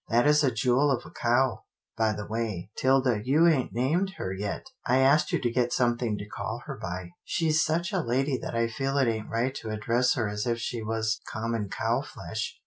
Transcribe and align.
That 0.09 0.25
is 0.25 0.43
a 0.43 0.49
jewel 0.49 0.89
of 0.89 1.05
a 1.05 1.11
cow— 1.11 1.63
by 1.95 2.13
the 2.13 2.25
way, 2.25 2.71
'Tilda, 2.75 3.21
you 3.23 3.45
ain't 3.47 3.71
named 3.71 4.13
her 4.17 4.33
yet. 4.33 4.65
I 4.83 4.97
asked 4.97 5.31
you 5.31 5.37
to 5.39 5.51
get 5.51 5.71
something 5.71 6.17
to 6.17 6.25
call 6.27 6.63
her 6.65 6.75
by. 6.81 7.11
She's 7.23 7.63
such 7.63 7.93
a 7.93 8.01
lady 8.01 8.35
that 8.39 8.55
I 8.55 8.67
feel 8.67 8.97
it 8.97 9.07
ain't 9.07 9.29
right 9.29 9.53
to 9.53 9.69
address 9.69 10.15
her 10.15 10.27
as 10.27 10.47
if 10.47 10.57
she 10.57 10.81
was 10.81 11.21
common 11.31 11.69
cow 11.69 12.01
flesh." 12.01 12.57